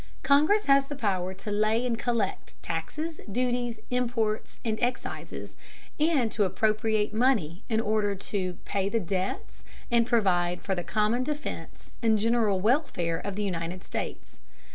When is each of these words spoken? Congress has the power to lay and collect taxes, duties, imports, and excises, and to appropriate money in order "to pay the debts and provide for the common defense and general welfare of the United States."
Congress 0.23 0.65
has 0.65 0.87
the 0.87 0.95
power 0.95 1.31
to 1.31 1.51
lay 1.51 1.85
and 1.85 1.99
collect 1.99 2.59
taxes, 2.63 3.19
duties, 3.31 3.79
imports, 3.91 4.59
and 4.65 4.79
excises, 4.81 5.55
and 5.99 6.31
to 6.31 6.43
appropriate 6.43 7.13
money 7.13 7.61
in 7.69 7.79
order 7.79 8.15
"to 8.15 8.53
pay 8.65 8.89
the 8.89 8.99
debts 8.99 9.63
and 9.91 10.07
provide 10.07 10.59
for 10.63 10.73
the 10.73 10.83
common 10.83 11.21
defense 11.21 11.91
and 12.01 12.17
general 12.17 12.59
welfare 12.59 13.19
of 13.19 13.35
the 13.35 13.43
United 13.43 13.83
States." 13.83 14.39